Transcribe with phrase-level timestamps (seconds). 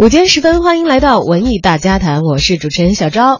[0.00, 3.38] 午间时分，欢迎来到文艺大家谈，我是主持人小昭。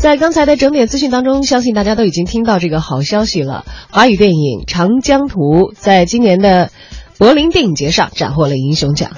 [0.00, 3.64] 在刚才的整点资讯当中，相信大家都已经听到这个好消息了。
[3.90, 6.72] 华语电影《长江图》在今年的
[7.16, 9.12] 柏林电影节上斩获了银熊奖。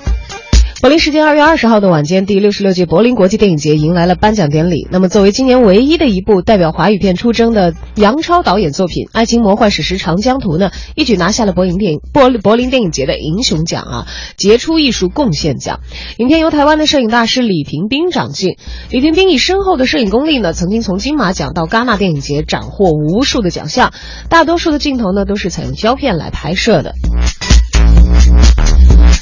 [0.81, 4.89] 柏林时间二月二十号的晚间，第六十六届柏林国际电影节迎来了颁奖典礼。
[4.91, 14.07] 那么，作为今年唯一的一部代表华语片出征的杨超导演作品《爱情魔幻史诗长江图》呢，一举拿下了柏林电影柏柏林电影节的银熊奖啊，
[14.39, 15.81] 杰出艺术贡献奖。
[16.17, 18.57] 影片由台湾的摄影大师李平斌掌镜。
[18.91, 23.93] 李平斌以深厚的摄影功力呢，曾经从金马奖到戛纳电影节斩获无数的奖项。
[24.31, 26.95] 大多数的镜头呢，都是采用胶片来拍摄的。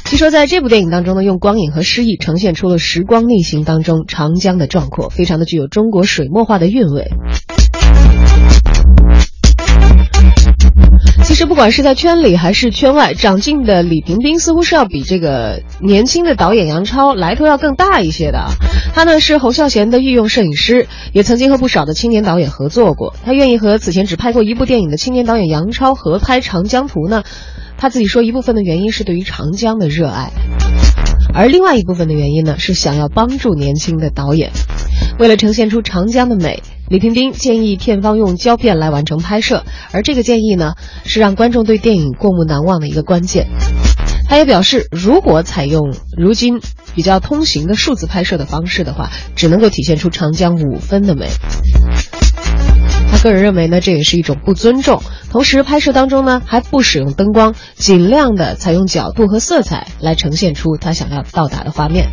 [0.08, 7.10] 据说在这部电影当中呢，用光影和诗意呈现出了时光逆行当中长江的壮阔，非常的具有中国水墨画的韵味。
[11.24, 18.48] 其实不管是在圈里还是圈外，长进的李平冰似乎是要比这个年轻的导演杨超来头要更大一些的。
[18.94, 23.14] 他呢是侯孝贤的御用摄影师，也曾经和不少的青年导演合作过。
[23.24, 27.22] 他愿意和此前只拍过一部电影的青年导演杨超合拍《长江图》呢？
[27.76, 30.32] 他自己说，一部分的原因是对于长江的热爱，
[31.32, 34.50] 而另外一部分的原因呢，是想要帮助年轻的导演。
[35.20, 40.72] 为了呈现出长江的美，李平斌建议片方用胶片来完成拍摄，而这个建议呢，
[41.04, 43.46] 是让观众对电影过目难忘的一个关键。
[44.26, 46.60] 他也表示，如果采用如今
[46.94, 51.28] 比较通行的数字拍摄的方式的话，只能够体现出长江五分的美。
[53.10, 55.02] 他个人认为呢，这也是一种不尊重。
[55.30, 62.08] 同时，拍摄当中呢，还不使用灯光，尽量的采用角度和色彩来呈现出他想要到达的画面。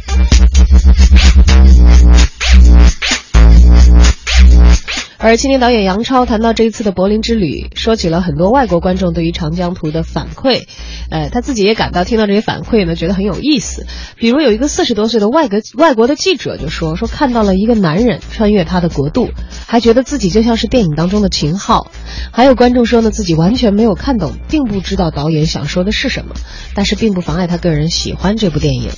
[5.18, 10.66] 而青年导演杨超谈到这一次的柏林之旅，说起了很多外国观众对于《长江图》的反馈，
[11.10, 13.88] 呃，他自己也感到听到这些反馈呢，觉得很有意思。
[14.18, 19.30] 比如有一个四十多岁的外国外国的记者就说，说看到了一个男人穿越他的国度，
[19.66, 21.90] 还觉得自己就像是电影当中的秦昊。
[22.32, 26.36] 还有观众说呢，自己完全没有看懂，并不知道导演想说的是什么，
[26.76, 28.92] 但是并不妨碍他个人喜欢这部电影。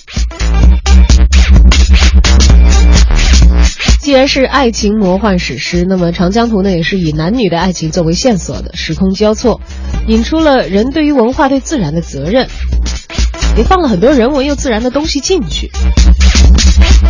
[4.08, 9.60] 既然是爱情魔幻史诗，那么《长江图》呢，也是以男女的爱情作为线索的，时空交错，
[10.08, 12.48] 引出了人对于文化、对自然的责任，
[13.58, 15.70] 也放了很多人文又自然的东西进去。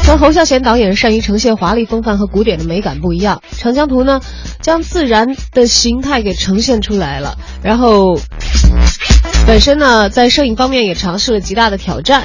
[0.07, 4.19] 和侯孝贤导演善于呈现华丽风范和古典的美感不一样，《长江图》呢，
[4.63, 8.19] 将自然的形态给呈现出来了，然后
[9.45, 12.23] 本身呢，在摄影方面也尝试了极大的挑战。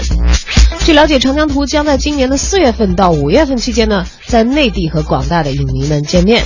[0.87, 6.43] 据了解，《长江图》将在今年的四月份到五月份期间呢，在内地和广大的影迷们见面。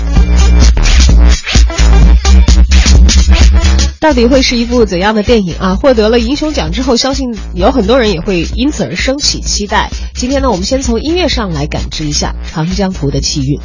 [4.01, 5.77] 到底会是一部怎样的电影啊？
[5.77, 9.89] 获得了银熊奖之后，相信有很多人也会因此而升起期待。
[10.17, 13.61] 今天呢，我们先从音乐上来感知一下《长江图》的气韵。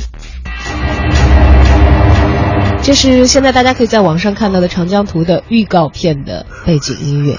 [2.84, 7.36] 这是现在大家可以在网上看到的《长江图》的预告片的背景音乐。